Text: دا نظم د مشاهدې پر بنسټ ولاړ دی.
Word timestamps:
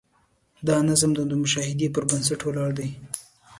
دا 0.67 0.77
نظم 0.89 1.11
د 1.31 1.33
مشاهدې 1.43 1.87
پر 1.95 2.03
بنسټ 2.09 2.39
ولاړ 2.45 2.69
دی. 2.79 2.89